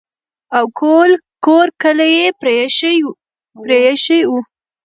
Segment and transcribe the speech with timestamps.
[0.57, 0.65] او
[1.45, 2.27] کور کلی یې
[3.59, 4.39] پرې ایښی وو.